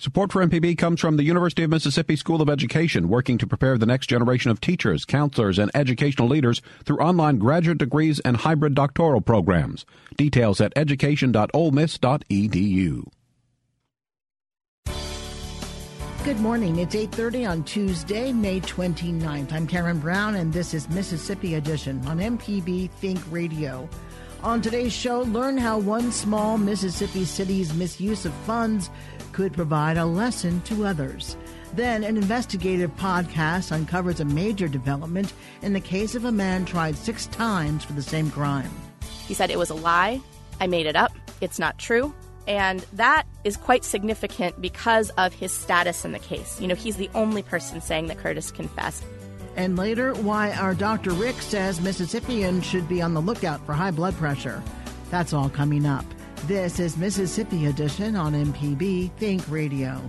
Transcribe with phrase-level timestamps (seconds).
[0.00, 3.76] Support for MPB comes from the University of Mississippi School of Education, working to prepare
[3.76, 8.76] the next generation of teachers, counselors, and educational leaders through online graduate degrees and hybrid
[8.76, 9.84] doctoral programs.
[10.16, 13.08] Details at education.olemiss.edu.
[16.24, 16.78] Good morning.
[16.78, 19.52] It's 8:30 on Tuesday, May 29th.
[19.52, 23.88] I'm Karen Brown and this is Mississippi Edition on MPB Think Radio.
[24.44, 28.88] On today's show, learn how one small Mississippi city's misuse of funds
[29.32, 31.36] could provide a lesson to others.
[31.74, 36.96] Then, an investigative podcast uncovers a major development in the case of a man tried
[36.96, 38.70] six times for the same crime.
[39.26, 40.20] He said it was a lie.
[40.60, 41.12] I made it up.
[41.40, 42.14] It's not true.
[42.46, 46.60] And that is quite significant because of his status in the case.
[46.60, 49.04] You know, he's the only person saying that Curtis confessed.
[49.58, 51.10] And later, why our Dr.
[51.10, 54.62] Rick says Mississippians should be on the lookout for high blood pressure.
[55.10, 56.04] That's all coming up.
[56.46, 60.00] This is Mississippi Edition on MPB Think Radio.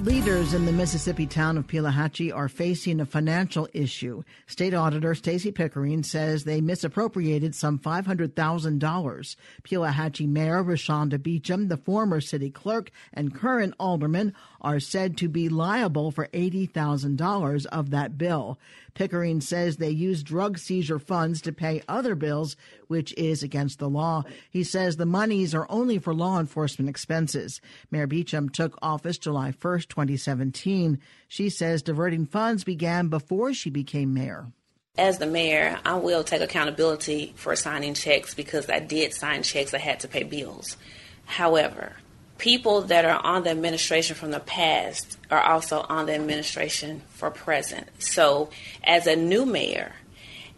[0.00, 4.22] Leaders in the Mississippi town of Pelahatchie are facing a financial issue.
[4.46, 9.36] State Auditor Stacey Pickering says they misappropriated some $500,000.
[9.62, 15.50] Pelahatchie Mayor Ryshonda Beechem, the former city clerk and current alderman, are said to be
[15.50, 18.58] liable for $80,000 of that bill.
[18.94, 22.56] Pickering says they used drug seizure funds to pay other bills,
[22.88, 24.24] which is against the law.
[24.50, 27.60] He says the monies are only for law enforcement expenses.
[27.90, 30.98] Mayor Beechem took office July 1st, 2017.
[31.28, 34.52] She says diverting funds began before she became mayor.
[34.98, 39.72] As the mayor, I will take accountability for signing checks because I did sign checks.
[39.72, 40.76] I had to pay bills.
[41.24, 41.96] However,
[42.40, 47.30] people that are on the administration from the past are also on the administration for
[47.30, 47.86] present.
[47.98, 48.48] So,
[48.82, 49.92] as a new mayor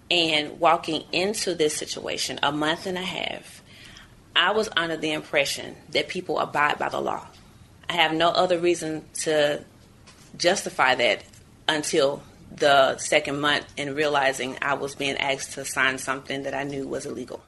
[0.09, 3.63] and walking into this situation a month and a half,
[4.35, 7.27] I was under the impression that people abide by the law.
[7.91, 9.63] I have no other reason to
[10.37, 11.25] justify that
[11.69, 12.23] until
[12.55, 16.87] the second month and realizing I was being asked to sign something that I knew
[16.87, 17.43] was illegal.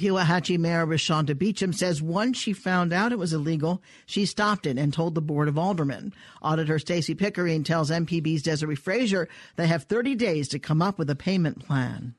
[0.00, 4.78] Pelahatchie Mayor Ryshonda Beechem says once she found out it was illegal, she stopped it
[4.78, 6.14] and told the Board of Aldermen.
[6.40, 11.10] Auditor Stacey Pickering tells MPB's Desiree Frazier they have 30 days to come up with
[11.10, 12.14] a payment plan.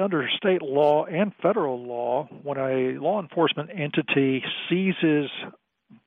[0.00, 4.40] Under state law and federal law, when a law enforcement entity
[4.70, 5.28] seizes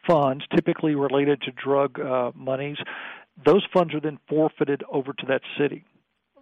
[0.08, 2.78] funds typically related to drug uh, monies,
[3.46, 5.84] those funds are then forfeited over to that city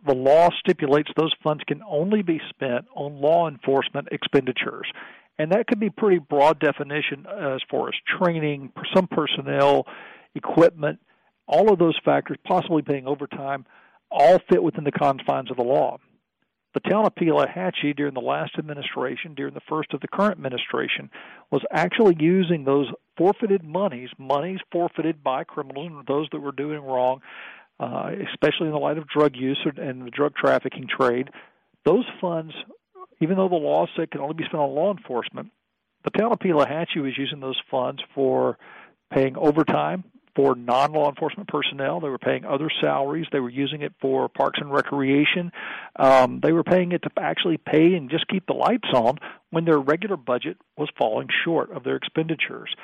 [0.06, 4.88] the law stipulates those funds can only be spent on law enforcement expenditures.
[5.38, 9.86] And that could be pretty broad definition as far as training, some personnel,
[10.34, 11.00] equipment,
[11.48, 13.66] all of those factors, possibly paying overtime,
[14.10, 15.98] all fit within the confines of the law.
[16.74, 21.10] The town of Pelahatchie during the last administration, during the first of the current administration,
[21.50, 26.82] was actually using those forfeited monies, monies forfeited by criminals and those that were doing
[26.82, 27.22] wrong,
[27.80, 31.30] uh, especially in the light of drug use and the drug trafficking trade,
[31.86, 32.54] those funds,
[33.22, 35.52] even though the law said can only be spent on law enforcement,
[36.04, 38.58] the town of Pelahatchie was using those funds for
[39.12, 40.04] paying overtime
[40.36, 42.00] for non law enforcement personnel.
[42.00, 43.26] They were paying other salaries.
[43.32, 45.52] They were using it for parks and recreation.
[45.96, 49.18] Um, they were paying it to actually pay and just keep the lights on
[49.50, 52.76] when their regular budget was falling short of their expenditures.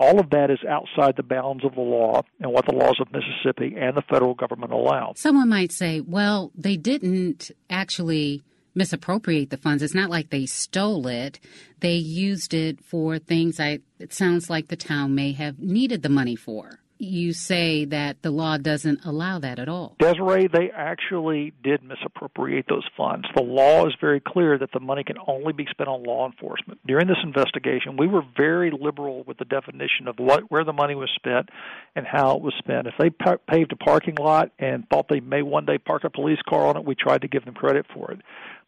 [0.00, 3.08] All of that is outside the bounds of the law and what the laws of
[3.12, 5.12] Mississippi and the federal government allow.
[5.14, 8.42] Someone might say, well, they didn't actually
[8.74, 9.82] misappropriate the funds.
[9.82, 11.38] It's not like they stole it.
[11.80, 16.08] They used it for things I it sounds like the town may have needed the
[16.08, 19.96] money for you say that the law doesn't allow that at all.
[19.98, 23.26] Desiree, they actually did misappropriate those funds.
[23.34, 26.80] The law is very clear that the money can only be spent on law enforcement.
[26.86, 30.94] During this investigation, we were very liberal with the definition of what where the money
[30.94, 31.48] was spent
[31.96, 32.86] and how it was spent.
[32.86, 36.40] If they paved a parking lot and thought they may one day park a police
[36.48, 38.20] car on it, we tried to give them credit for it.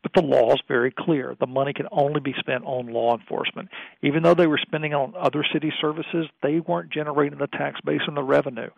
[0.03, 1.37] But the law is very clear.
[1.39, 3.69] The money can only be spent on law enforcement.
[4.03, 8.01] Even though they were spending on other city services, they weren't generating the tax base
[8.09, 8.71] and the revenue.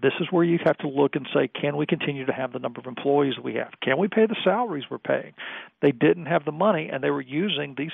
[0.00, 2.58] This is where you have to look and say, can we continue to have the
[2.58, 3.72] number of employees we have?
[3.82, 5.34] Can we pay the salaries we're paying?
[5.82, 7.92] They didn't have the money, and they were using these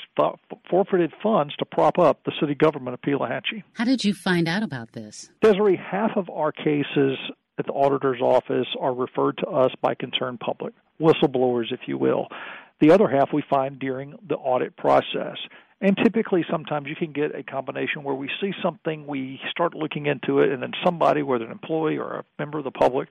[0.71, 3.65] forfeited funds to prop up the city government of Pelahatchie.
[3.73, 5.31] How did you find out about this?
[5.43, 7.19] Desiree, half of our cases
[7.59, 12.29] at the auditor's office are referred to us by concerned public, whistleblowers, if you will.
[12.81, 15.37] The other half we find during the audit process.
[15.81, 20.07] And typically, sometimes you can get a combination where we see something, we start looking
[20.07, 23.09] into it, and then somebody, whether an employee or a member of the public,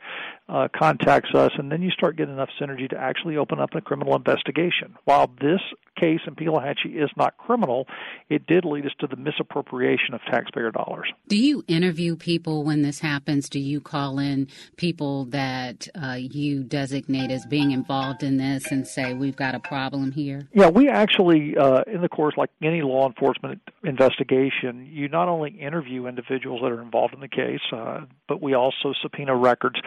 [0.50, 3.80] uh, contacts us, and then you start getting enough synergy to actually open up a
[3.80, 4.98] criminal investigation.
[5.06, 5.62] While this
[6.00, 7.88] case in Pelahatchie is not criminal,
[8.30, 11.12] it did lead us to the misappropriation of taxpayer dollars.
[11.28, 13.50] Do you interview people when this happens?
[13.50, 18.88] Do you call in people that uh, you designate as being involved in this and
[18.88, 20.48] say, we've got a problem here?
[20.54, 25.52] Yeah, we actually, uh, in the course, like any law enforcement investigation, you not only
[25.52, 29.80] interview individuals that are involved in the case, uh, but we also subpoena records,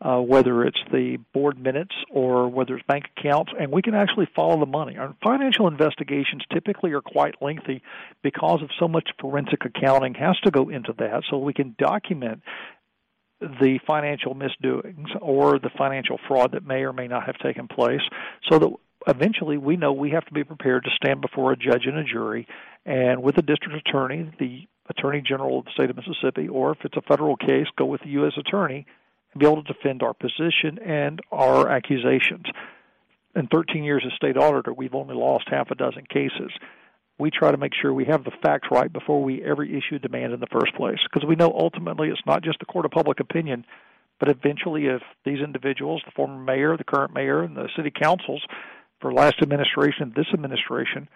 [0.00, 4.28] uh, whether it's the board minutes or whether it's bank accounts, and we can actually
[4.34, 4.96] follow the money.
[4.96, 7.82] Our financial investigations typically are quite lengthy
[8.22, 12.42] because of so much forensic accounting has to go into that, so we can document
[13.40, 18.00] the financial misdoings or the financial fraud that may or may not have taken place
[18.50, 18.70] so that
[19.06, 22.04] eventually we know we have to be prepared to stand before a judge and a
[22.04, 22.48] jury
[22.84, 26.78] and with the district attorney, the attorney general of the state of Mississippi, or if
[26.84, 28.32] it's a federal case, go with the U.S.
[28.38, 28.86] attorney
[29.32, 32.46] and be able to defend our position and our accusations.
[33.38, 36.50] In 13 years as state auditor, we've only lost half a dozen cases.
[37.18, 39.98] We try to make sure we have the facts right before we ever issue a
[40.00, 42.90] demand in the first place, because we know ultimately it's not just the court of
[42.90, 43.64] public opinion,
[44.18, 48.42] but eventually if these individuals, the former mayor, the current mayor, and the city councils,
[49.00, 51.08] for last administration, this administration,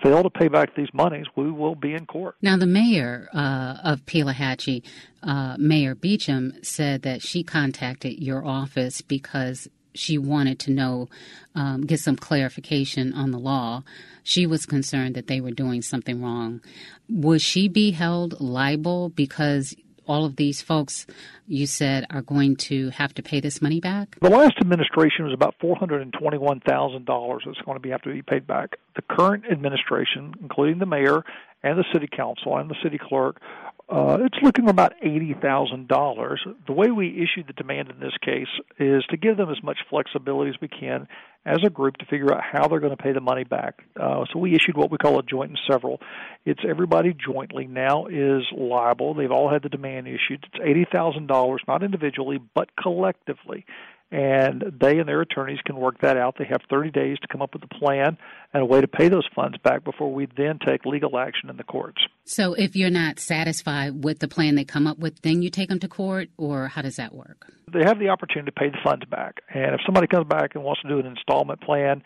[0.00, 2.36] fail to pay back these monies, we will be in court.
[2.40, 4.84] Now, the mayor uh, of Pelahatchie,
[5.24, 11.08] uh, Mayor Beechem, said that she contacted your office because she wanted to know,
[11.54, 13.82] um, get some clarification on the law.
[14.22, 16.60] She was concerned that they were doing something wrong.
[17.08, 19.74] Would she be held liable because
[20.06, 21.06] all of these folks
[21.46, 24.18] you said are going to have to pay this money back?
[24.20, 27.90] The last administration was about four hundred and twenty-one thousand dollars that's going to be
[27.90, 28.76] have to be paid back.
[28.96, 31.22] The current administration, including the mayor
[31.62, 33.40] and the city council and the city clerk,
[33.88, 36.40] uh, it's looking about eighty thousand dollars.
[36.66, 38.48] The way we issued the demand in this case
[38.78, 41.06] is to give them as much flexibility as we can
[41.44, 43.84] as a group to figure out how they're going to pay the money back.
[44.00, 46.00] Uh, so we issued what we call a joint and several.
[46.46, 49.12] It's everybody jointly now is liable.
[49.12, 50.46] They've all had the demand issued.
[50.52, 53.66] It's eighty thousand dollars, not individually, but collectively
[54.10, 56.36] and they and their attorneys can work that out.
[56.38, 58.16] They have 30 days to come up with a plan
[58.52, 61.56] and a way to pay those funds back before we then take legal action in
[61.56, 62.00] the courts.
[62.26, 65.68] So, if you're not satisfied with the plan they come up with, then you take
[65.68, 67.46] them to court, or how does that work?
[67.72, 70.64] They have the opportunity to pay the funds back, and if somebody comes back and
[70.64, 72.02] wants to do an installment plan,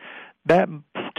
[0.46, 0.68] that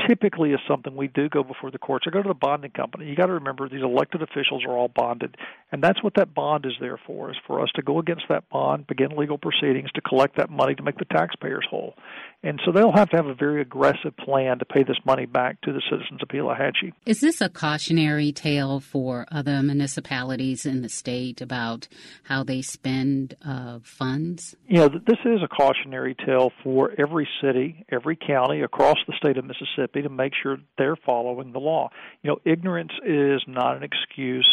[0.10, 3.06] typically is something we do go before the courts or go to the bonding company.
[3.06, 5.38] You got to remember these elected officials are all bonded,
[5.72, 8.50] and that's what that bond is there for: is for us to go against that
[8.50, 11.94] bond, begin legal proceedings to collect that money to make the taxpayers whole.
[12.42, 15.60] And so they'll have to have a very aggressive plan to pay this money back
[15.62, 16.94] to the citizens of Pelahatchie.
[17.06, 21.90] Is this a cautionary tale for other municipalities in the state about
[22.24, 24.56] how they spend uh, funds?
[24.70, 29.44] Yeah, this is a cautionary tale for every city, every county across the state of
[29.44, 31.90] Mississippi to make sure they're following the law.
[32.22, 34.48] You know, ignorance is not an excuse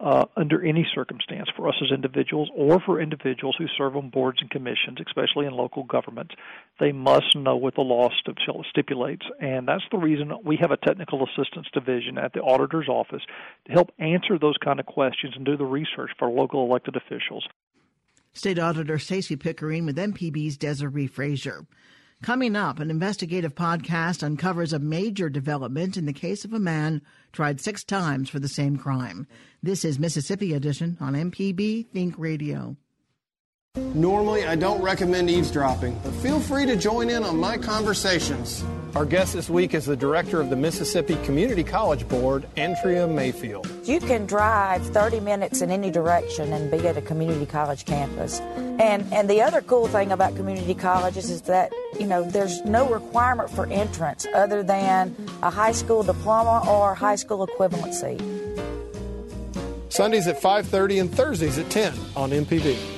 [0.00, 4.38] uh, under any circumstance for us as individuals or for individuals who serve on boards
[4.40, 6.30] and commissions, especially in local government.
[6.78, 8.08] They must know what the law
[8.70, 13.22] stipulates, and that's the reason we have a technical assistance division at the auditor's office
[13.66, 17.44] to help answer those kind of questions and do the research for local elected officials.
[18.32, 21.66] State Auditor Stacey Pickering with MPB's Desiree Frazier.
[22.22, 27.00] Coming up, an investigative podcast uncovers a major development in the case of a man
[27.32, 29.28] tried six times for the same crime.
[29.62, 32.76] This is Mississippi Edition on MPB Think Radio.
[33.94, 38.64] Normally, I don't recommend eavesdropping, but feel free to join in on my conversations.
[38.94, 43.68] Our guest this week is the director of the Mississippi Community College Board, Andrea Mayfield.
[43.84, 48.40] You can drive 30 minutes in any direction and be at a community college campus.
[48.40, 52.88] And and the other cool thing about community colleges is that, you know, there's no
[52.88, 58.18] requirement for entrance other than a high school diploma or high school equivalency.
[59.90, 62.97] Sundays at 5:30 and Thursdays at 10 on MPB.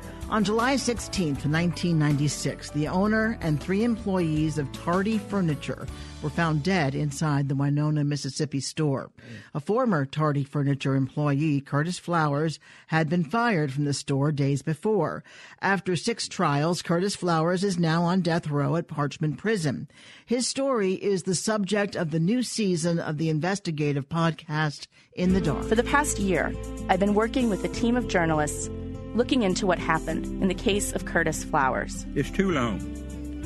[0.31, 5.85] On July 16, 1996, the owner and three employees of Tardy Furniture
[6.23, 9.11] were found dead inside the Winona, Mississippi store.
[9.53, 15.21] A former Tardy Furniture employee, Curtis Flowers, had been fired from the store days before.
[15.61, 19.89] After six trials, Curtis Flowers is now on death row at Parchman Prison.
[20.25, 25.41] His story is the subject of the new season of the investigative podcast In the
[25.41, 25.65] Dark.
[25.65, 26.53] For the past year,
[26.87, 28.69] I've been working with a team of journalists
[29.15, 32.05] looking into what happened in the case of Curtis Flowers.
[32.15, 32.79] It's too long,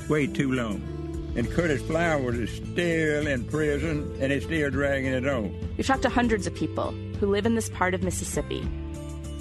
[0.10, 0.82] way too long.
[1.36, 5.54] And Curtis Flowers is still in prison and it's still dragging it on.
[5.76, 8.62] We've talked to hundreds of people who live in this part of Mississippi,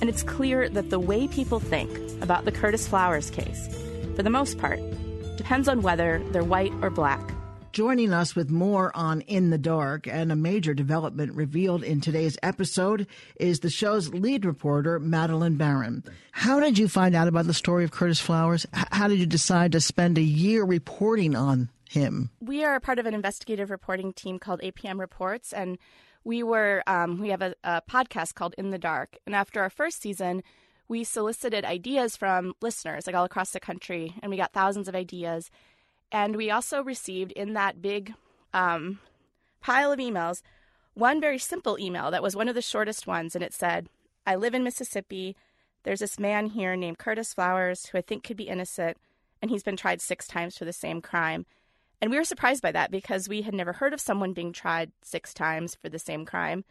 [0.00, 1.90] and it's clear that the way people think
[2.20, 3.68] about the Curtis Flowers case,
[4.16, 4.80] for the most part,
[5.36, 7.20] depends on whether they're white or black.
[7.74, 12.38] Joining us with more on In the Dark and a major development revealed in today's
[12.40, 13.08] episode
[13.40, 16.04] is the show's lead reporter, Madeleine Baran.
[16.30, 18.64] How did you find out about the story of Curtis Flowers?
[18.72, 22.30] How did you decide to spend a year reporting on him?
[22.40, 25.76] We are a part of an investigative reporting team called APM Reports, and
[26.22, 29.16] we were um, we have a, a podcast called In the Dark.
[29.26, 30.44] And after our first season,
[30.86, 34.94] we solicited ideas from listeners like all across the country, and we got thousands of
[34.94, 35.50] ideas.
[36.14, 38.14] And we also received in that big
[38.52, 39.00] um,
[39.60, 40.42] pile of emails
[40.94, 43.34] one very simple email that was one of the shortest ones.
[43.34, 43.88] And it said,
[44.24, 45.34] I live in Mississippi.
[45.82, 48.96] There's this man here named Curtis Flowers who I think could be innocent,
[49.42, 51.46] and he's been tried six times for the same crime.
[52.00, 54.92] And we were surprised by that because we had never heard of someone being tried
[55.02, 56.64] six times for the same crime.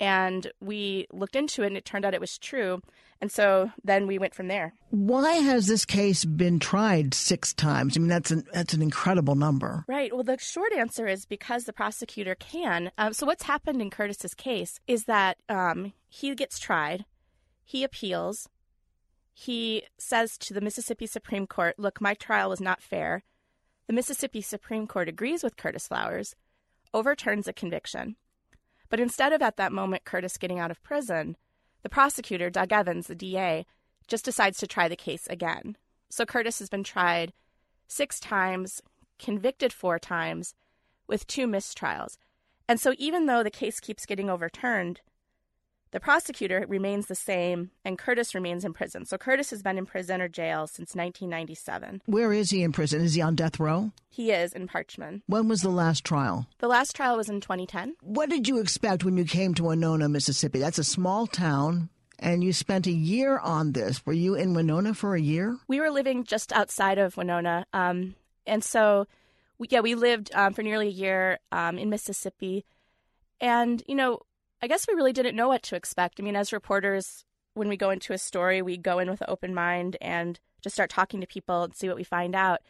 [0.00, 2.80] And we looked into it, and it turned out it was true.
[3.20, 4.74] And so then we went from there.
[4.90, 7.96] Why has this case been tried six times?
[7.96, 9.84] I mean, that's an that's an incredible number.
[9.86, 10.12] Right.
[10.12, 12.90] Well, the short answer is because the prosecutor can.
[12.98, 17.04] Um, so what's happened in Curtis's case is that um, he gets tried,
[17.64, 18.48] he appeals,
[19.32, 23.22] he says to the Mississippi Supreme Court, "Look, my trial was not fair."
[23.86, 26.34] The Mississippi Supreme Court agrees with Curtis Flowers,
[26.92, 28.16] overturns a conviction.
[28.92, 31.38] But instead of at that moment Curtis getting out of prison,
[31.82, 33.64] the prosecutor, Doug Evans, the DA,
[34.06, 35.78] just decides to try the case again.
[36.10, 37.32] So Curtis has been tried
[37.88, 38.82] six times,
[39.18, 40.54] convicted four times,
[41.06, 42.18] with two mistrials.
[42.68, 45.00] And so even though the case keeps getting overturned,
[45.92, 49.04] the prosecutor remains the same, and Curtis remains in prison.
[49.04, 52.00] So Curtis has been in prison or jail since 1997.
[52.06, 53.02] Where is he in prison?
[53.02, 53.92] Is he on death row?
[54.08, 55.20] He is in Parchman.
[55.26, 56.46] When was the last trial?
[56.58, 57.96] The last trial was in 2010.
[58.00, 60.60] What did you expect when you came to Winona, Mississippi?
[60.60, 61.90] That's a small town.
[62.18, 64.06] And you spent a year on this.
[64.06, 65.58] Were you in Winona for a year?
[65.68, 67.66] We were living just outside of Winona.
[67.74, 68.14] Um,
[68.46, 69.08] and so,
[69.58, 72.64] we, yeah, we lived um, for nearly a year um, in Mississippi.
[73.40, 74.20] And, you know,
[74.62, 76.20] I guess we really didn't know what to expect.
[76.20, 79.26] I mean, as reporters, when we go into a story, we go in with an
[79.28, 82.60] open mind and just start talking to people and see what we find out.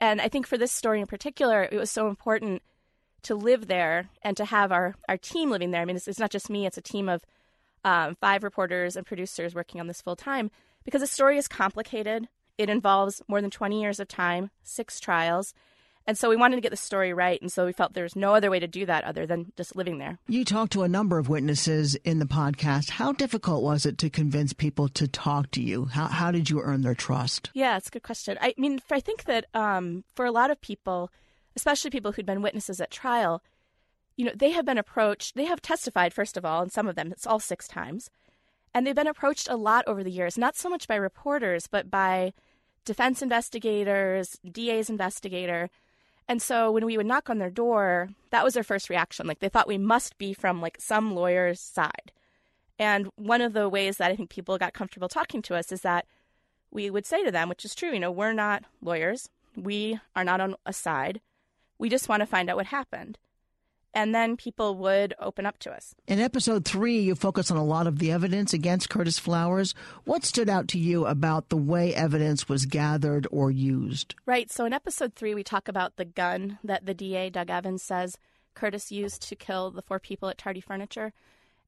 [0.00, 2.62] And I think for this story in particular, it was so important
[3.22, 5.80] to live there and to have our, our team living there.
[5.80, 7.22] I mean, it's, it's not just me, it's a team of
[7.84, 10.50] um, five reporters and producers working on this full time
[10.84, 12.28] because the story is complicated.
[12.58, 15.54] It involves more than 20 years of time, six trials.
[16.06, 17.40] And so we wanted to get the story right.
[17.42, 19.98] And so we felt there's no other way to do that other than just living
[19.98, 20.18] there.
[20.28, 22.90] You talked to a number of witnesses in the podcast.
[22.90, 25.86] How difficult was it to convince people to talk to you?
[25.86, 27.50] How, how did you earn their trust?
[27.54, 28.38] Yeah, it's a good question.
[28.40, 31.10] I mean, I think that um, for a lot of people,
[31.56, 33.42] especially people who'd been witnesses at trial,
[34.16, 36.94] you know, they have been approached, they have testified, first of all, and some of
[36.94, 38.10] them, it's all six times.
[38.72, 41.90] And they've been approached a lot over the years, not so much by reporters, but
[41.90, 42.32] by
[42.84, 45.68] defense investigators, DA's investigator
[46.28, 49.26] and so when we would knock on their door, that was their first reaction.
[49.26, 52.12] Like they thought we must be from like some lawyer's side.
[52.78, 55.82] And one of the ways that I think people got comfortable talking to us is
[55.82, 56.06] that
[56.70, 59.28] we would say to them, which is true, you know, we're not lawyers.
[59.56, 61.20] We are not on a side.
[61.78, 63.18] We just want to find out what happened
[63.94, 65.94] and then people would open up to us.
[66.06, 69.74] In episode three, you focus on a lot of the evidence against Curtis Flowers.
[70.04, 74.14] What stood out to you about the way evidence was gathered or used?
[74.26, 74.50] Right.
[74.50, 78.18] So in episode three, we talk about the gun that the DA, Doug Evans, says
[78.54, 81.12] Curtis used to kill the four people at Tardy Furniture.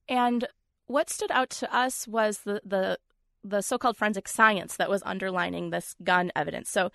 [0.08, 0.46] And
[0.86, 2.98] what stood out to us was the, the,
[3.44, 6.68] the so called forensic science that was underlining this gun evidence.
[6.68, 6.90] So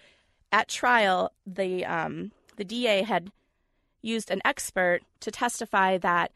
[0.51, 3.31] at trial, the, um, the DA had
[4.03, 6.31] used an expert to testify that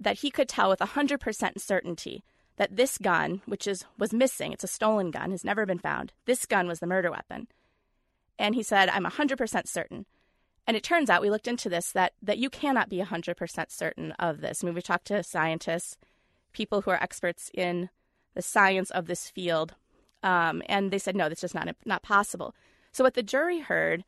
[0.00, 2.22] that he could tell with 100% certainty
[2.56, 6.12] that this gun, which is was missing, it's a stolen gun, has never been found.
[6.24, 7.48] This gun was the murder weapon.
[8.38, 10.06] And he said, "I'm 100% certain."
[10.66, 14.12] And it turns out we looked into this that that you cannot be 100% certain
[14.12, 14.62] of this.
[14.62, 15.96] I mean, we talked to scientists,
[16.52, 17.90] people who are experts in
[18.34, 19.74] the science of this field.
[20.22, 22.54] Um, and they said, no, that's just not, not possible.
[22.92, 24.04] So, what the jury heard,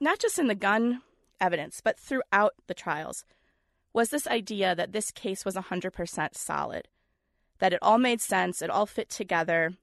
[0.00, 1.02] not just in the gun
[1.40, 3.24] evidence, but throughout the trials,
[3.92, 6.88] was this idea that this case was 100% solid,
[7.58, 9.74] that it all made sense, it all fit together.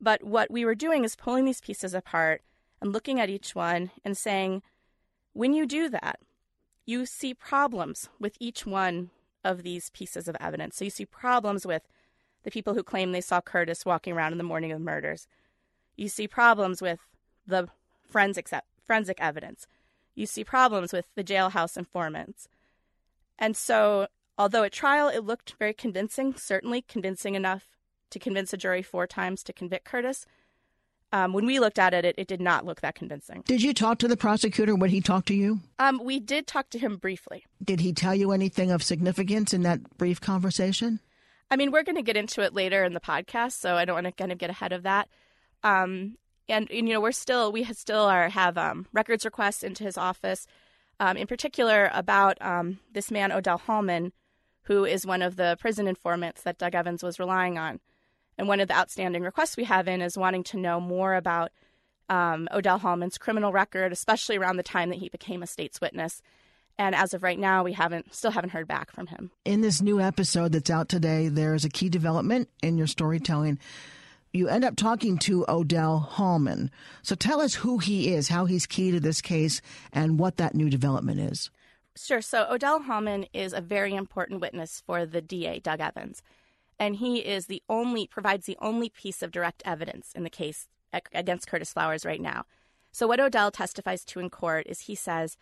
[0.00, 2.42] But what we were doing is pulling these pieces apart
[2.80, 4.62] and looking at each one and saying,
[5.32, 6.20] when you do that,
[6.84, 9.10] you see problems with each one
[9.44, 10.76] of these pieces of evidence.
[10.76, 11.82] So you see problems with
[12.42, 15.26] the people who claim they saw Curtis walking around in the morning of murders.
[15.96, 16.98] You see problems with
[17.46, 17.68] the
[18.08, 18.48] forensic,
[18.84, 19.66] forensic evidence.
[20.14, 22.48] You see problems with the jailhouse informants.
[23.38, 27.66] And so, although at trial it looked very convincing, certainly convincing enough
[28.10, 30.26] to convince a jury four times to convict Curtis,
[31.12, 33.42] um, when we looked at it, it, it, did not look that convincing.
[33.46, 35.60] Did you talk to the prosecutor when he talked to you?
[35.78, 37.44] Um, we did talk to him briefly.
[37.62, 41.00] Did he tell you anything of significance in that brief conversation?
[41.50, 43.96] I mean, we're going to get into it later in the podcast, so I don't
[43.96, 45.08] want to kind of get ahead of that.
[45.62, 46.16] Um,
[46.48, 49.96] and, and, you know, we're still we still are have um, records requests into his
[49.96, 50.46] office,
[51.00, 54.12] um, in particular about um, this man Odell Hallman,
[54.62, 57.80] who is one of the prison informants that Doug Evans was relying on.
[58.38, 61.52] And one of the outstanding requests we have in is wanting to know more about
[62.08, 66.22] um, Odell Hallman's criminal record, especially around the time that he became a state's witness.
[66.78, 69.30] And as of right now, we haven't still haven't heard back from him.
[69.44, 73.58] In this new episode that's out today, there's a key development in your storytelling.
[74.32, 76.70] You end up talking to Odell Hallman.
[77.02, 79.60] So tell us who he is, how he's key to this case,
[79.92, 81.50] and what that new development is.
[81.96, 82.22] Sure.
[82.22, 86.22] So Odell Hallman is a very important witness for the DA, Doug Evans
[86.82, 90.66] and he is the only provides the only piece of direct evidence in the case
[91.14, 92.44] against Curtis Flowers right now.
[92.90, 95.36] So what Odell testifies to in court is he says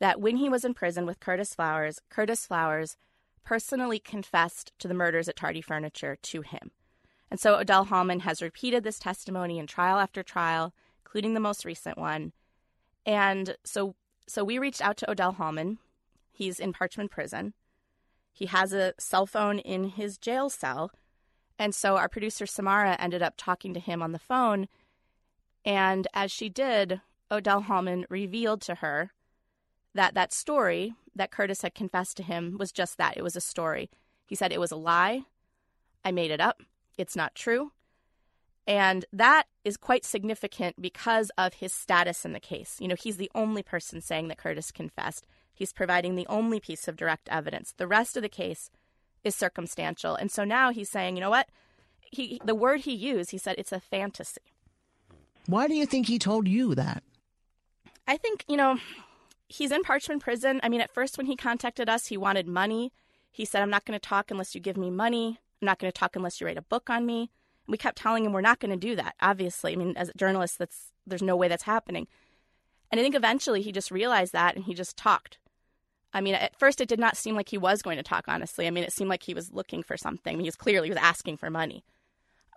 [0.00, 2.98] that when he was in prison with Curtis Flowers, Curtis Flowers
[3.42, 6.72] personally confessed to the murders at Tardy Furniture to him.
[7.32, 11.64] And so Odell Hallman has repeated this testimony in trial after trial, including the most
[11.64, 12.34] recent one.
[13.06, 13.94] And so
[14.28, 15.78] so we reached out to Odell Hallman.
[16.30, 17.54] He's in Parchman Prison.
[18.34, 20.90] He has a cell phone in his jail cell.
[21.58, 24.68] And so our producer Samara ended up talking to him on the phone.
[25.64, 29.10] And as she did, Odell Hallman revealed to her
[29.94, 33.40] that that story that Curtis had confessed to him was just that it was a
[33.40, 33.88] story.
[34.26, 35.22] He said it was a lie.
[36.04, 36.60] I made it up.
[36.96, 37.72] It's not true.
[38.66, 42.76] And that is quite significant because of his status in the case.
[42.80, 45.26] You know, he's the only person saying that Curtis confessed.
[45.52, 47.74] He's providing the only piece of direct evidence.
[47.76, 48.70] The rest of the case
[49.24, 50.14] is circumstantial.
[50.14, 51.48] And so now he's saying, you know what?
[52.00, 54.40] He the word he used, he said it's a fantasy.
[55.46, 57.02] Why do you think he told you that?
[58.06, 58.78] I think, you know,
[59.48, 60.60] he's in Parchman prison.
[60.62, 62.92] I mean, at first when he contacted us, he wanted money.
[63.30, 65.38] He said, I'm not going to talk unless you give me money.
[65.62, 67.30] I'm not going to talk unless you write a book on me.
[67.66, 69.14] And we kept telling him we're not going to do that.
[69.20, 72.08] Obviously, I mean, as a journalist, that's there's no way that's happening.
[72.90, 75.38] And I think eventually he just realized that and he just talked.
[76.12, 78.24] I mean, at first it did not seem like he was going to talk.
[78.28, 80.34] Honestly, I mean, it seemed like he was looking for something.
[80.34, 81.84] I mean, He was clearly he was asking for money,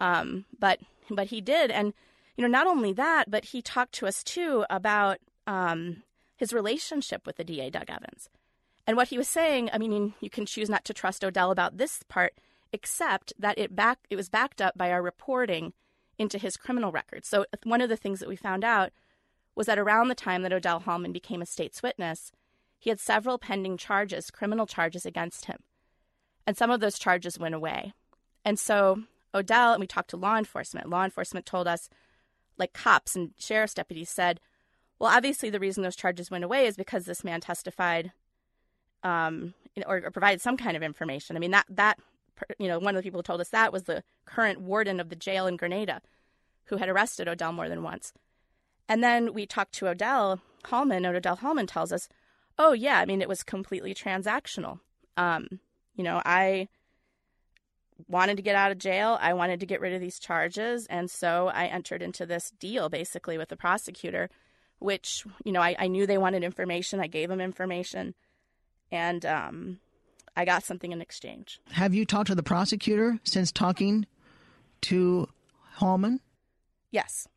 [0.02, 1.94] um, but but he did, and
[2.36, 6.04] you know, not only that, but he talked to us too about um,
[6.36, 8.30] his relationship with the DA, Doug Evans,
[8.86, 9.70] and what he was saying.
[9.72, 12.34] I mean, you can choose not to trust Odell about this part,
[12.74, 15.74] except that it back it was backed up by our reporting
[16.18, 17.26] into his criminal record.
[17.26, 18.92] So one of the things that we found out
[19.56, 22.32] was that around the time that Odell Hallman became a state's witness
[22.86, 25.58] he had several pending charges, criminal charges against him.
[26.46, 27.94] And some of those charges went away.
[28.44, 31.90] And so Odell, and we talked to law enforcement, law enforcement told us,
[32.58, 34.40] like cops and sheriff's deputies said,
[35.00, 38.12] well, obviously the reason those charges went away is because this man testified
[39.04, 39.56] um,
[39.88, 41.36] or, or provided some kind of information.
[41.36, 42.00] I mean, that, that,
[42.60, 45.10] you know, one of the people who told us that was the current warden of
[45.10, 46.02] the jail in Grenada
[46.66, 48.12] who had arrested Odell more than once.
[48.88, 52.08] And then we talked to Odell Hallman, and Odell Hallman tells us,
[52.58, 54.80] Oh yeah, I mean it was completely transactional.
[55.18, 55.60] Um,
[55.96, 56.68] you know, I
[58.08, 59.18] wanted to get out of jail.
[59.22, 62.90] I wanted to get rid of these charges, and so I entered into this deal
[62.90, 64.30] basically with the prosecutor,
[64.80, 67.00] which you know I, I knew they wanted information.
[67.00, 68.16] I gave them information,
[68.92, 69.80] and um,
[70.36, 71.60] I got something in exchange.
[71.72, 74.06] Have you talked to the prosecutor since talking
[74.82, 75.30] to
[75.76, 76.20] Hallman?
[76.92, 77.28] Yes.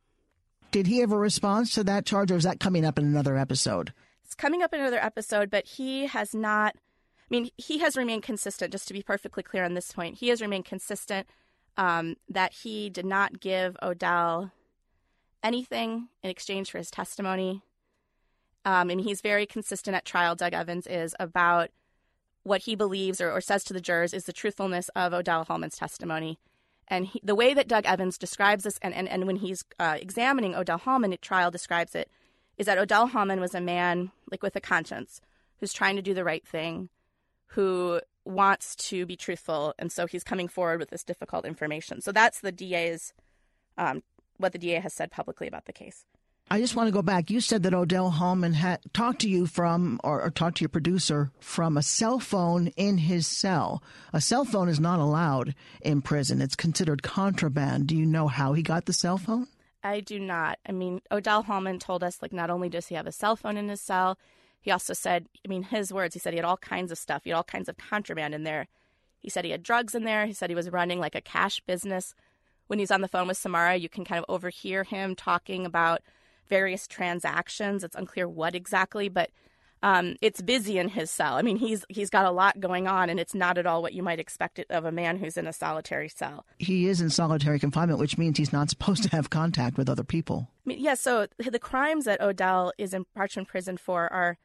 [0.71, 3.37] Did he have a response to that charge, or is that coming up in another
[3.37, 3.93] episode?
[4.25, 6.75] It's coming up in another episode, but he has not.
[6.77, 8.73] I mean, he has remained consistent.
[8.73, 11.27] Just to be perfectly clear on this point, he has remained consistent
[11.77, 14.51] um, that he did not give Odell
[15.43, 17.63] anything in exchange for his testimony.
[18.65, 20.35] Um, and he's very consistent at trial.
[20.35, 21.71] Doug Evans is about
[22.49, 25.77] what he believes or, or says to the jurors is the truthfulness of Odell Hallman's
[25.77, 26.39] testimony.
[26.89, 29.99] And he, the way that Doug Evans describes this, and, and, and when he's uh,
[30.01, 32.11] examining Odell Hallman at trial, describes it,
[32.57, 35.21] is that Odell Hallman was a man like with a conscience
[35.61, 36.89] who's trying to do the right thing,
[37.49, 42.01] who wants to be truthful, and so he's coming forward with this difficult information.
[42.01, 43.13] So that's the DA's,
[43.77, 44.03] um,
[44.39, 46.05] what the DA has said publicly about the case.
[46.51, 47.31] I just want to go back.
[47.31, 50.71] You said that Odell Hallman had talked to you from, or, or, talked to your
[50.71, 53.83] producer from a cell phone in his cell.
[54.15, 56.41] A cell phone is not allowed in prison.
[56.41, 57.87] It's considered contraband.
[57.89, 59.49] Do you know how he got the cell phone?
[59.85, 60.59] I do not.
[60.67, 63.59] I mean, Odell Hallman told us, like, not only does he have a cell phone
[63.59, 64.19] in his cell,
[64.59, 67.25] he also said, I mean, his words, he said he had all kinds of stuff.
[67.25, 68.69] He had all kinds of contraband in there.
[69.19, 70.25] He said he had drugs in there.
[70.25, 72.15] He said he was running like a cash business.
[72.69, 76.01] When he's on the phone with Samara, you can kind of overhear him talking about
[76.49, 77.85] various transactions.
[77.85, 79.31] It's unclear what exactly, but
[79.83, 81.35] um, it's busy in his cell.
[81.35, 83.93] I mean, he's he's got a lot going on, and it's not at all what
[83.93, 86.45] you might expect of a man who's in a solitary cell.
[86.59, 90.03] He is in solitary confinement, which means he's not supposed to have contact with other
[90.03, 90.49] people.
[90.67, 90.95] I mean, yeah.
[90.95, 94.39] So the crimes that Odell is in Parchman prison for are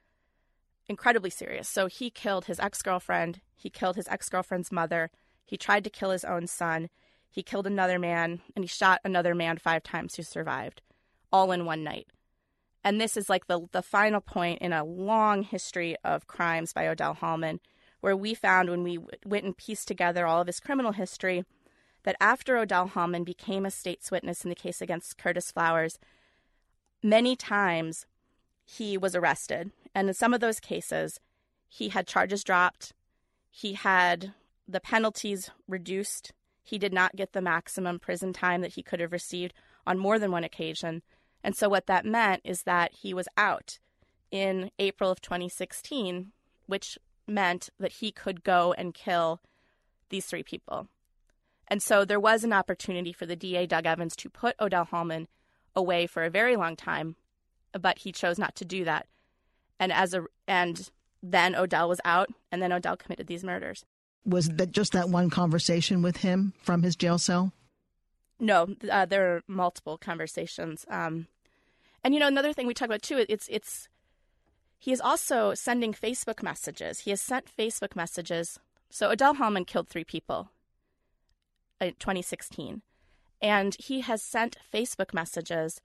[0.87, 1.67] incredibly serious.
[1.67, 3.41] So he killed his ex girlfriend.
[3.55, 5.09] He killed his ex girlfriend's mother.
[5.45, 6.89] He tried to kill his own son.
[7.31, 10.83] He killed another man, and he shot another man five times who survived
[11.33, 12.07] all in one night.
[12.83, 16.87] And this is like the, the final point in a long history of crimes by
[16.87, 17.59] Odell Hallman,
[18.01, 21.43] where we found when we went and pieced together all of his criminal history
[22.03, 25.97] that after Odell Hallman became a state's witness in the case against Curtis Flowers,
[27.01, 28.05] many times
[28.65, 29.71] he was arrested.
[29.95, 31.19] And in some of those cases,
[31.69, 32.93] he had charges dropped,
[33.49, 34.33] he had
[34.67, 39.11] the penalties reduced, he did not get the maximum prison time that he could have
[39.11, 39.53] received
[39.85, 41.01] on more than one occasion.
[41.43, 43.79] And so what that meant is that he was out
[44.31, 46.31] in April of 2016,
[46.65, 49.41] which meant that he could go and kill
[50.09, 50.87] these three people.
[51.67, 55.27] And so there was an opportunity for the DA, Doug Evans, to put Odell Hallman
[55.75, 57.15] away for a very long time,
[57.79, 59.07] but he chose not to do that.
[59.79, 60.89] And as a and
[61.21, 63.85] then Odell was out, and then Odell committed these murders.
[64.25, 67.53] Was that just that one conversation with him from his jail cell?
[68.39, 70.85] No, uh, there are multiple conversations.
[70.89, 71.27] Um,
[72.03, 73.87] and you know, another thing we talk about too, it's it's
[74.77, 76.99] he is also sending Facebook messages.
[76.99, 78.59] He has sent Facebook messages.
[78.89, 80.49] So Odell Hallman killed three people
[81.79, 82.81] in 2016,
[83.41, 85.79] and he has sent Facebook messages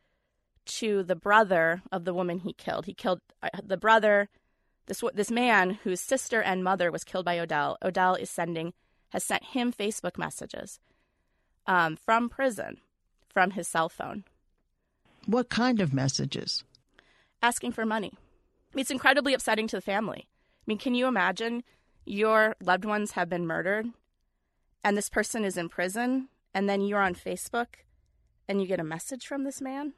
[0.66, 2.86] to the brother of the woman he killed.
[2.86, 4.28] He killed uh, the brother.
[4.86, 7.78] This this man whose sister and mother was killed by Odell.
[7.82, 8.72] Odell is sending
[9.10, 10.80] has sent him Facebook messages
[11.66, 12.78] um, from prison,
[13.28, 14.24] from his cell phone.
[15.28, 16.64] What kind of messages?
[17.42, 18.14] Asking for money.
[18.74, 20.26] It's incredibly upsetting to the family.
[20.26, 21.64] I mean, can you imagine
[22.06, 23.88] your loved ones have been murdered
[24.82, 27.66] and this person is in prison and then you're on Facebook
[28.48, 29.92] and you get a message from this man?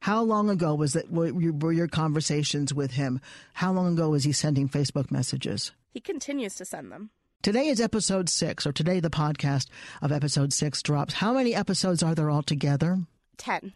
[0.00, 1.08] How long ago was it?
[1.08, 3.20] Were your conversations with him?
[3.54, 5.70] How long ago was he sending Facebook messages?
[5.94, 7.10] He continues to send them.
[7.42, 9.68] Today is episode six, or today the podcast
[10.02, 11.14] of episode six drops.
[11.14, 12.98] How many episodes are there altogether?
[13.36, 13.74] Ten.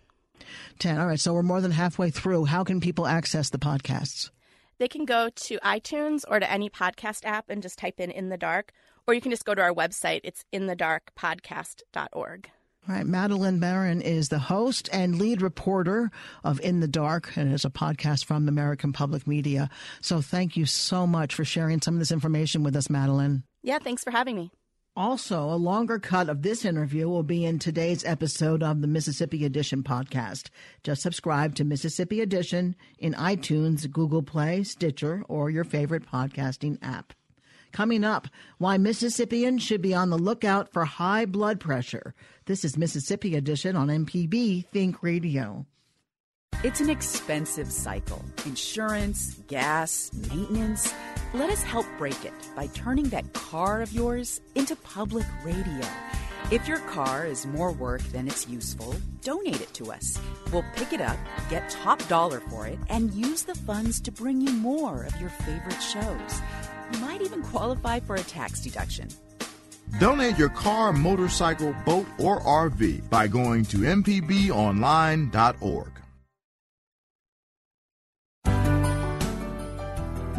[0.78, 0.98] 10.
[0.98, 1.20] All right.
[1.20, 2.46] So we're more than halfway through.
[2.46, 4.30] How can people access the podcasts?
[4.78, 8.30] They can go to iTunes or to any podcast app and just type in In
[8.30, 8.72] the Dark,
[9.06, 10.20] or you can just go to our website.
[10.24, 12.50] It's inthedarkpodcast.org.
[12.88, 13.06] All right.
[13.06, 16.10] Madeleine Baran is the host and lead reporter
[16.42, 19.70] of In the Dark, and it's a podcast from the American Public Media.
[20.00, 23.44] So thank you so much for sharing some of this information with us, Madeleine.
[23.62, 24.50] Yeah, thanks for having me.
[24.94, 29.42] Also, a longer cut of this interview will be in today's episode of the Mississippi
[29.46, 30.50] Edition podcast.
[30.82, 37.14] Just subscribe to Mississippi Edition in iTunes, Google Play, Stitcher, or your favorite podcasting app.
[37.72, 38.28] Coming up,
[38.58, 42.14] why Mississippians should be on the lookout for high blood pressure.
[42.44, 45.64] This is Mississippi Edition on MPB Think Radio.
[46.64, 50.94] It's an expensive cycle insurance, gas, maintenance.
[51.34, 55.84] Let us help break it by turning that car of yours into public radio.
[56.52, 60.20] If your car is more work than it's useful, donate it to us.
[60.52, 61.16] We'll pick it up,
[61.50, 65.30] get top dollar for it, and use the funds to bring you more of your
[65.30, 66.40] favorite shows.
[66.92, 69.08] You might even qualify for a tax deduction.
[69.98, 75.88] Donate your car, motorcycle, boat, or RV by going to mpbonline.org.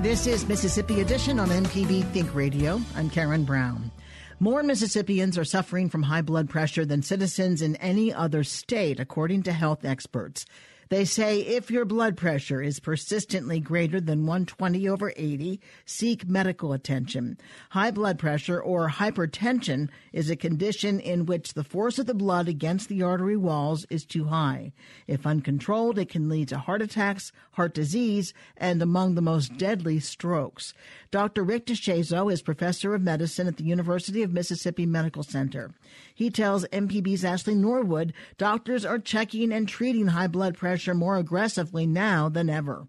[0.04, 2.82] This is Mississippi Edition on MPB Think Radio.
[2.94, 3.90] I'm Karen Brown.
[4.38, 9.44] More Mississippians are suffering from high blood pressure than citizens in any other state, according
[9.44, 10.46] to health experts.
[10.90, 16.74] They say if your blood pressure is persistently greater than 120 over 80, seek medical
[16.74, 17.38] attention.
[17.70, 22.48] High blood pressure or hypertension is a condition in which the force of the blood
[22.48, 24.74] against the artery walls is too high.
[25.08, 30.00] If uncontrolled, it can lead to heart attacks, heart disease, and among the most deadly
[30.00, 30.74] strokes.
[31.12, 31.44] Dr.
[31.44, 35.72] Rick DeShazo is professor of medicine at the University of Mississippi Medical Center.
[36.14, 41.88] He tells MPB's Ashley Norwood doctors are checking and treating high blood pressure more aggressively
[41.88, 42.88] now than ever.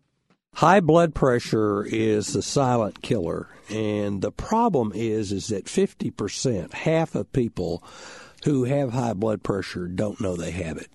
[0.54, 7.16] High blood pressure is the silent killer, and the problem is is that 50%, half
[7.16, 7.82] of people
[8.44, 10.88] who have high blood pressure don't know they have it.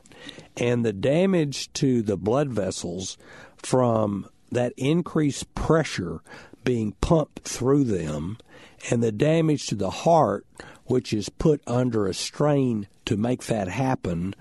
[0.55, 3.17] And the damage to the blood vessels
[3.57, 6.21] from that increased pressure
[6.69, 8.37] being pumped through them
[8.91, 10.45] and the damage to the heart
[10.85, 14.35] which is put under a strain to make that happen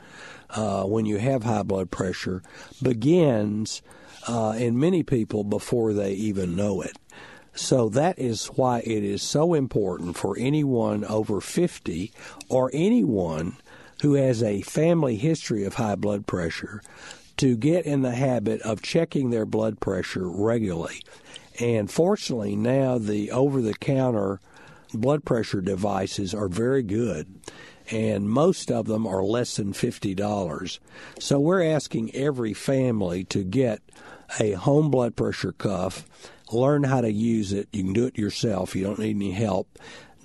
[0.51, 2.43] uh, when you have high blood pressure,
[2.83, 3.81] begins
[4.27, 6.99] uh, in many people before they even know it.
[7.55, 12.13] So that is why it is so important for anyone over 50
[12.51, 13.57] or anyone
[14.03, 16.83] who has a family history of high blood pressure
[17.39, 21.01] to get in the habit of checking their blood pressure regularly.
[21.61, 24.41] And fortunately, now the over the counter
[24.95, 27.27] blood pressure devices are very good,
[27.91, 30.79] and most of them are less than $50.
[31.19, 33.81] So we're asking every family to get
[34.39, 36.07] a home blood pressure cuff,
[36.53, 37.69] learn how to use it.
[37.73, 39.79] You can do it yourself, you don't need any help.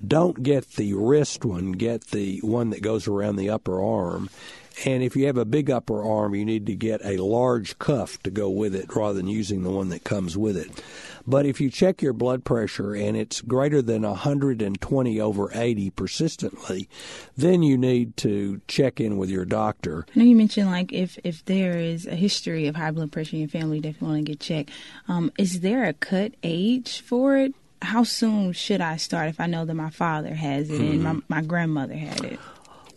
[0.05, 4.29] Don't get the wrist one, get the one that goes around the upper arm.
[4.85, 8.21] And if you have a big upper arm, you need to get a large cuff
[8.23, 10.83] to go with it rather than using the one that comes with it.
[11.25, 16.89] But if you check your blood pressure and it's greater than 120 over 80 persistently,
[17.37, 20.05] then you need to check in with your doctor.
[20.15, 23.35] I know you mentioned like if if there is a history of high blood pressure
[23.35, 24.71] in your family, you definitely want to get checked.
[25.07, 27.53] Um, is there a cut age for it?
[27.81, 31.11] How soon should I start if I know that my father has it and my,
[31.11, 31.19] Hmm.
[31.27, 32.39] my grandmother had it?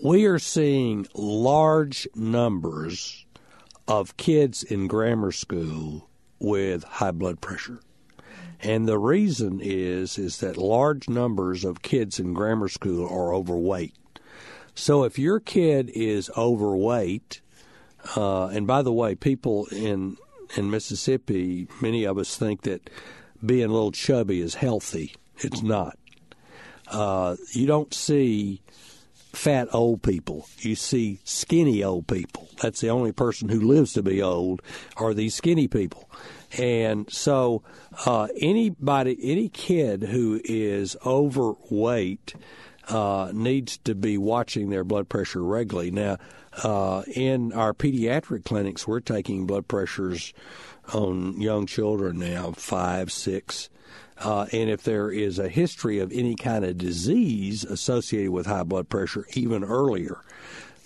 [0.03, 3.25] We are seeing large numbers
[3.89, 6.09] of kids in grammar school
[6.39, 7.81] with high blood pressure.
[8.61, 13.95] And the reason is is that large numbers of kids in grammar school are overweight.
[14.75, 17.41] So if your kid is overweight,
[18.17, 20.17] uh, and by the way, people in
[20.57, 22.89] in Mississippi, many of us think that
[23.45, 25.15] being a little chubby is healthy.
[25.39, 25.99] It's not.
[26.89, 28.63] Uh, you don't see
[29.33, 30.49] fat old people.
[30.59, 32.49] You see skinny old people.
[32.63, 34.63] That's the only person who lives to be old
[34.97, 36.09] are these skinny people.
[36.59, 37.63] And so
[38.07, 42.35] uh, anybody, any kid who is overweight
[42.89, 45.91] uh, needs to be watching their blood pressure regularly.
[45.91, 46.19] Now,
[46.63, 50.33] uh, in our pediatric clinics, we're taking blood pressures
[50.95, 53.69] on young children now, five, six.
[54.19, 58.63] Uh, and if there is a history of any kind of disease associated with high
[58.63, 60.21] blood pressure, even earlier,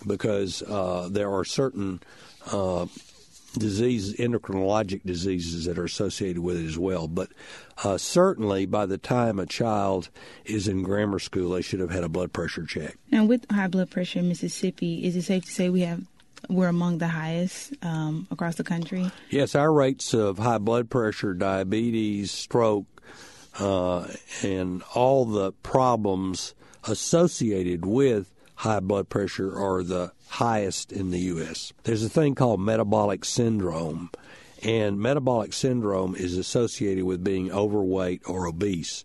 [0.05, 2.01] because uh, there are certain
[2.51, 2.85] uh,
[3.57, 7.07] diseases, endocrinologic diseases that are associated with it as well.
[7.07, 7.29] But
[7.83, 10.09] uh, certainly, by the time a child
[10.45, 12.97] is in grammar school, they should have had a blood pressure check.
[13.11, 16.01] Now, with high blood pressure in Mississippi, is it safe to say we have
[16.49, 19.11] we're among the highest um, across the country?
[19.29, 22.85] Yes, our rates of high blood pressure, diabetes, stroke,
[23.59, 24.07] uh,
[24.41, 26.55] and all the problems
[26.87, 31.73] associated with high blood pressure are the highest in the U.S.
[31.83, 34.11] There's a thing called metabolic syndrome,
[34.61, 39.03] and metabolic syndrome is associated with being overweight or obese.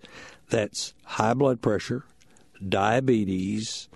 [0.50, 2.04] That's high blood pressure,
[2.68, 3.88] diabetes,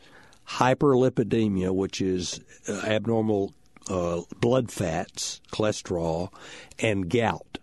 [0.48, 3.52] hyperlipidemia, which is uh, abnormal
[3.86, 6.32] uh, blood fats, cholesterol,
[6.78, 7.58] and gout.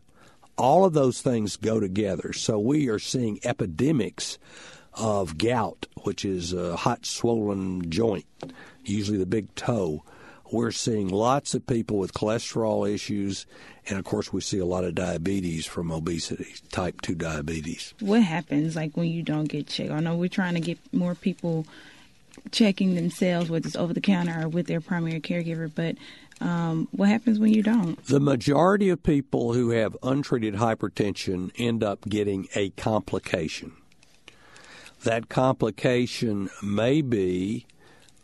[0.56, 2.32] All of those things go together.
[2.32, 4.38] So we are seeing epidemics
[4.98, 8.26] of gout, which is a hot, swollen joint,
[8.84, 10.04] usually the big toe.
[10.52, 13.46] We're seeing lots of people with cholesterol issues,
[13.88, 17.94] and of course, we see a lot of diabetes from obesity, type 2 diabetes.
[18.00, 19.92] What happens like when you don't get checked?
[19.92, 21.66] I know we're trying to get more people
[22.52, 25.96] checking themselves, whether it's over the counter or with their primary caregiver, but
[26.40, 28.04] um, what happens when you don't?
[28.06, 33.74] The majority of people who have untreated hypertension end up getting a complication.
[35.04, 37.66] That complication may be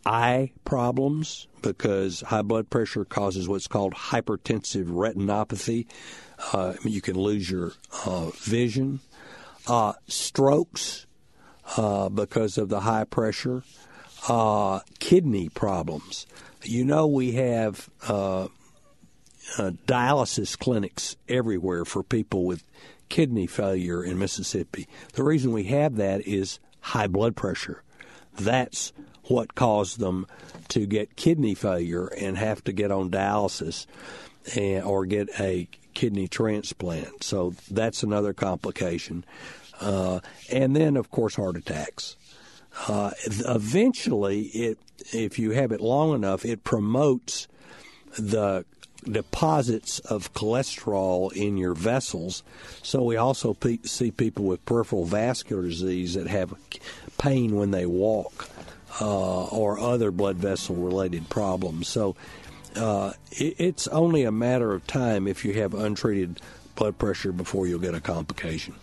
[0.04, 5.86] eye problems because high blood pressure causes what's called hypertensive retinopathy.
[6.52, 7.72] Uh, you can lose your
[8.04, 9.00] uh, vision.
[9.66, 11.06] Uh, strokes
[11.78, 13.62] uh, because of the high pressure.
[14.28, 16.26] Uh, kidney problems.
[16.62, 18.48] You know, we have uh,
[19.58, 22.64] dialysis clinics everywhere for people with
[23.08, 24.88] kidney failure in Mississippi.
[25.12, 27.82] The reason we have that is high blood pressure.
[28.36, 28.92] That's
[29.24, 30.26] what caused them
[30.68, 33.86] to get kidney failure and have to get on dialysis
[34.56, 37.24] and, or get a kidney transplant.
[37.24, 39.24] So that's another complication.
[39.80, 42.16] Uh, and then, of course, heart attacks.
[42.88, 43.12] Uh,
[43.46, 44.78] eventually, it
[45.12, 47.46] if you have it long enough, it promotes
[48.18, 48.64] the
[49.10, 52.42] deposits of cholesterol in your vessels.
[52.82, 56.54] So we also pe- see people with peripheral vascular disease that have
[57.18, 58.48] pain when they walk
[59.00, 61.88] uh, or other blood vessel related problems.
[61.88, 62.16] So
[62.76, 66.40] uh, it, it's only a matter of time if you have untreated
[66.74, 68.74] blood pressure before you'll get a complication.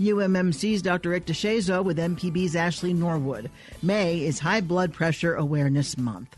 [0.00, 1.10] UMMC's Dr.
[1.10, 3.50] Rick DeShazo with MPB's Ashley Norwood.
[3.80, 6.36] May is High Blood Pressure Awareness Month.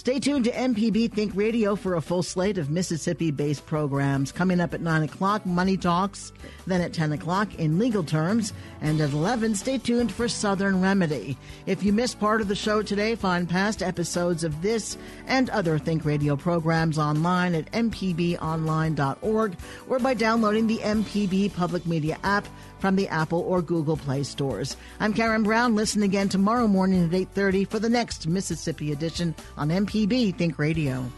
[0.00, 4.32] Stay tuned to MPB Think Radio for a full slate of Mississippi based programs.
[4.32, 6.32] Coming up at 9 o'clock, Money Talks.
[6.66, 8.54] Then at 10 o'clock, In Legal Terms.
[8.80, 11.36] And at 11, stay tuned for Southern Remedy.
[11.66, 15.78] If you missed part of the show today, find past episodes of this and other
[15.78, 22.48] Think Radio programs online at mpbonline.org or by downloading the MPB Public Media app
[22.80, 24.76] from the Apple or Google Play stores.
[24.98, 25.74] I'm Karen Brown.
[25.74, 31.10] Listen again tomorrow morning at 8:30 for the next Mississippi edition on MPB Think Radio.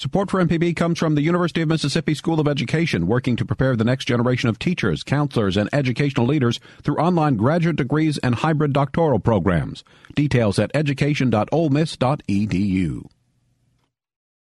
[0.00, 3.76] Support for MPB comes from the University of Mississippi School of Education, working to prepare
[3.76, 8.72] the next generation of teachers, counselors, and educational leaders through online graduate degrees and hybrid
[8.72, 9.84] doctoral programs.
[10.14, 13.10] Details at education.olemiss.edu.